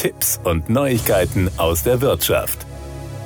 Tipps 0.00 0.40
und 0.44 0.70
Neuigkeiten 0.70 1.50
aus 1.58 1.82
der 1.82 2.00
Wirtschaft. 2.00 2.64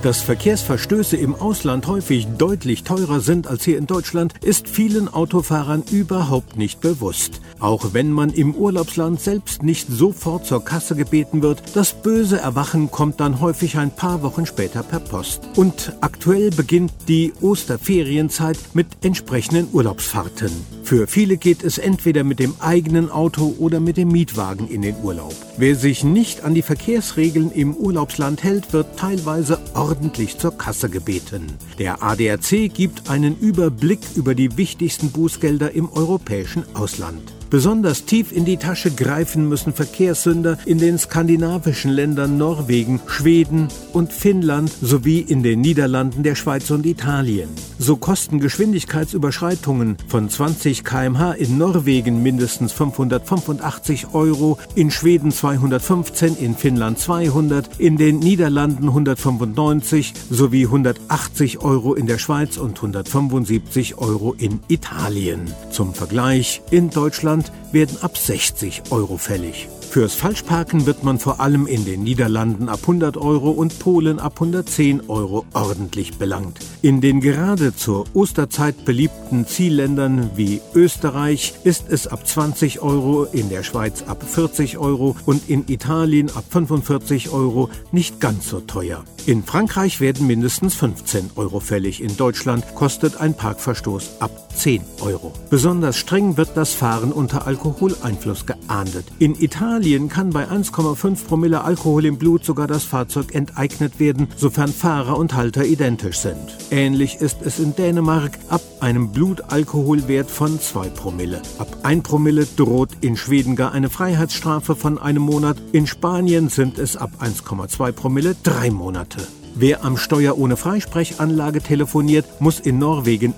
Dass 0.00 0.22
Verkehrsverstöße 0.22 1.18
im 1.18 1.34
Ausland 1.34 1.86
häufig 1.86 2.26
deutlich 2.38 2.82
teurer 2.82 3.20
sind 3.20 3.46
als 3.46 3.62
hier 3.64 3.76
in 3.76 3.86
Deutschland, 3.86 4.32
ist 4.42 4.68
vielen 4.68 5.12
Autofahrern 5.12 5.84
überhaupt 5.90 6.56
nicht 6.56 6.80
bewusst. 6.80 7.42
Auch 7.60 7.92
wenn 7.92 8.10
man 8.10 8.30
im 8.30 8.54
Urlaubsland 8.54 9.20
selbst 9.20 9.62
nicht 9.62 9.86
sofort 9.88 10.46
zur 10.46 10.64
Kasse 10.64 10.96
gebeten 10.96 11.42
wird, 11.42 11.62
das 11.74 11.92
böse 11.92 12.38
Erwachen 12.38 12.90
kommt 12.90 13.20
dann 13.20 13.40
häufig 13.40 13.76
ein 13.76 13.94
paar 13.94 14.22
Wochen 14.22 14.46
später 14.46 14.82
per 14.82 15.00
Post. 15.00 15.42
Und 15.56 15.92
aktuell 16.00 16.50
beginnt 16.50 16.92
die 17.06 17.34
Osterferienzeit 17.42 18.58
mit 18.72 18.86
entsprechenden 19.02 19.68
Urlaubsfahrten. 19.72 20.50
Für 20.92 21.06
viele 21.06 21.38
geht 21.38 21.64
es 21.64 21.78
entweder 21.78 22.22
mit 22.22 22.38
dem 22.38 22.54
eigenen 22.60 23.10
Auto 23.10 23.54
oder 23.58 23.80
mit 23.80 23.96
dem 23.96 24.08
Mietwagen 24.08 24.68
in 24.68 24.82
den 24.82 24.96
Urlaub. 25.02 25.34
Wer 25.56 25.74
sich 25.74 26.04
nicht 26.04 26.44
an 26.44 26.52
die 26.52 26.60
Verkehrsregeln 26.60 27.50
im 27.50 27.74
Urlaubsland 27.74 28.44
hält, 28.44 28.74
wird 28.74 28.98
teilweise 28.98 29.58
ordentlich 29.72 30.36
zur 30.36 30.58
Kasse 30.58 30.90
gebeten. 30.90 31.46
Der 31.78 32.02
ADAC 32.02 32.68
gibt 32.74 33.08
einen 33.08 33.38
Überblick 33.38 34.00
über 34.16 34.34
die 34.34 34.58
wichtigsten 34.58 35.12
Bußgelder 35.12 35.70
im 35.72 35.90
europäischen 35.90 36.64
Ausland. 36.74 37.22
Besonders 37.48 38.04
tief 38.04 38.30
in 38.30 38.44
die 38.44 38.58
Tasche 38.58 38.90
greifen 38.90 39.48
müssen 39.48 39.72
Verkehrssünder 39.72 40.58
in 40.66 40.76
den 40.76 40.98
skandinavischen 40.98 41.90
Ländern 41.90 42.36
Norwegen, 42.36 43.00
Schweden 43.06 43.68
und 43.94 44.12
Finnland 44.12 44.70
sowie 44.82 45.20
in 45.20 45.42
den 45.42 45.62
Niederlanden, 45.62 46.22
der 46.22 46.34
Schweiz 46.34 46.70
und 46.70 46.84
Italien. 46.84 47.48
So 47.82 47.96
kosten 47.96 48.38
Geschwindigkeitsüberschreitungen 48.38 49.96
von 50.06 50.28
20 50.30 50.84
km/h 50.84 51.32
in 51.32 51.58
Norwegen 51.58 52.22
mindestens 52.22 52.70
585 52.70 54.14
Euro, 54.14 54.56
in 54.76 54.92
Schweden 54.92 55.32
215, 55.32 56.36
in 56.36 56.54
Finnland 56.54 57.00
200, 57.00 57.80
in 57.80 57.96
den 57.96 58.20
Niederlanden 58.20 58.86
195 58.86 60.14
sowie 60.30 60.66
180 60.66 61.58
Euro 61.62 61.94
in 61.94 62.06
der 62.06 62.18
Schweiz 62.18 62.56
und 62.56 62.76
175 62.76 63.98
Euro 63.98 64.32
in 64.38 64.60
Italien. 64.68 65.52
Zum 65.72 65.92
Vergleich, 65.92 66.62
in 66.70 66.88
Deutschland 66.88 67.50
werden 67.72 67.96
ab 68.00 68.16
60 68.16 68.82
Euro 68.90 69.16
fällig. 69.16 69.68
Fürs 69.92 70.14
Falschparken 70.14 70.86
wird 70.86 71.04
man 71.04 71.18
vor 71.18 71.38
allem 71.38 71.66
in 71.66 71.84
den 71.84 72.02
Niederlanden 72.02 72.70
ab 72.70 72.78
100 72.80 73.18
Euro 73.18 73.50
und 73.50 73.78
Polen 73.78 74.20
ab 74.20 74.36
110 74.36 75.10
Euro 75.10 75.44
ordentlich 75.52 76.16
belangt. 76.16 76.60
In 76.80 77.02
den 77.02 77.20
gerade 77.20 77.76
zur 77.76 78.06
Osterzeit 78.14 78.86
beliebten 78.86 79.46
Zielländern 79.46 80.30
wie 80.34 80.62
Österreich 80.74 81.52
ist 81.64 81.90
es 81.90 82.06
ab 82.06 82.26
20 82.26 82.80
Euro, 82.80 83.24
in 83.24 83.50
der 83.50 83.62
Schweiz 83.64 84.04
ab 84.04 84.22
40 84.26 84.78
Euro 84.78 85.14
und 85.26 85.50
in 85.50 85.68
Italien 85.68 86.30
ab 86.30 86.44
45 86.48 87.28
Euro 87.28 87.68
nicht 87.90 88.18
ganz 88.18 88.48
so 88.48 88.60
teuer. 88.60 89.04
In 89.26 89.44
Frankreich 89.44 90.00
werden 90.00 90.26
mindestens 90.26 90.74
15 90.74 91.32
Euro 91.36 91.60
fällig. 91.60 92.02
In 92.02 92.16
Deutschland 92.16 92.64
kostet 92.74 93.20
ein 93.20 93.34
Parkverstoß 93.34 94.20
ab 94.20 94.30
10 94.56 94.82
Euro. 95.00 95.32
Besonders 95.50 95.96
streng 95.98 96.36
wird 96.36 96.56
das 96.56 96.72
Fahren 96.72 97.12
unter 97.12 97.46
Alkoholeinfluss 97.46 98.46
geahndet. 98.46 99.04
In 99.20 99.40
Italien 99.40 99.81
Italien 99.82 100.08
kann 100.08 100.30
bei 100.30 100.48
1,5 100.48 101.26
Promille 101.26 101.64
Alkohol 101.64 102.04
im 102.04 102.16
Blut 102.16 102.44
sogar 102.44 102.68
das 102.68 102.84
Fahrzeug 102.84 103.34
enteignet 103.34 103.98
werden, 103.98 104.28
sofern 104.36 104.72
Fahrer 104.72 105.18
und 105.18 105.34
Halter 105.34 105.64
identisch 105.64 106.18
sind. 106.18 106.56
Ähnlich 106.70 107.16
ist 107.16 107.38
es 107.42 107.58
in 107.58 107.74
Dänemark 107.74 108.38
ab 108.48 108.60
einem 108.78 109.10
Blutalkoholwert 109.10 110.30
von 110.30 110.60
2 110.60 110.88
Promille. 110.90 111.42
Ab 111.58 111.78
1 111.82 112.04
Promille 112.04 112.46
droht 112.56 112.90
in 113.00 113.16
Schweden 113.16 113.56
gar 113.56 113.72
eine 113.72 113.90
Freiheitsstrafe 113.90 114.76
von 114.76 114.98
einem 114.98 115.22
Monat. 115.22 115.56
In 115.72 115.88
Spanien 115.88 116.48
sind 116.48 116.78
es 116.78 116.96
ab 116.96 117.10
1,2 117.18 117.90
Promille 117.90 118.36
drei 118.40 118.70
Monate. 118.70 119.26
Wer 119.56 119.84
am 119.84 119.96
Steuer 119.96 120.38
ohne 120.38 120.56
Freisprechanlage 120.56 121.60
telefoniert, 121.60 122.40
muss 122.40 122.60
in 122.60 122.78
Norwegen 122.78 123.34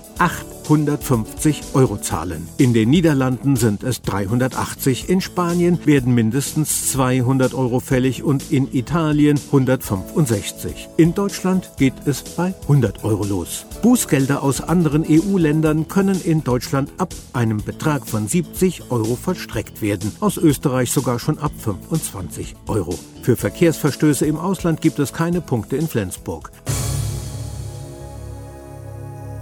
850 0.65 1.61
Euro 1.73 1.97
zahlen. 1.97 2.47
In 2.57 2.73
den 2.73 2.89
Niederlanden 2.89 3.55
sind 3.55 3.83
es 3.83 4.01
380, 4.01 5.09
in 5.09 5.21
Spanien 5.21 5.79
werden 5.85 6.13
mindestens 6.15 6.91
200 6.91 7.53
Euro 7.53 7.79
fällig 7.79 8.23
und 8.23 8.51
in 8.51 8.73
Italien 8.73 9.39
165. 9.47 10.89
In 10.97 11.13
Deutschland 11.13 11.71
geht 11.77 11.93
es 12.05 12.23
bei 12.23 12.53
100 12.63 13.03
Euro 13.03 13.25
los. 13.25 13.65
Bußgelder 13.81 14.41
aus 14.41 14.61
anderen 14.61 15.05
EU-Ländern 15.07 15.87
können 15.87 16.19
in 16.23 16.43
Deutschland 16.43 16.91
ab 16.97 17.13
einem 17.33 17.63
Betrag 17.63 18.07
von 18.07 18.27
70 18.27 18.89
Euro 18.89 19.15
vollstreckt 19.15 19.81
werden, 19.81 20.11
aus 20.19 20.37
Österreich 20.37 20.91
sogar 20.91 21.19
schon 21.19 21.37
ab 21.37 21.51
25 21.59 22.55
Euro. 22.67 22.97
Für 23.21 23.35
Verkehrsverstöße 23.35 24.25
im 24.25 24.37
Ausland 24.37 24.81
gibt 24.81 24.99
es 24.99 25.13
keine 25.13 25.41
Punkte 25.41 25.77
in 25.77 25.87
Flensburg. 25.87 26.51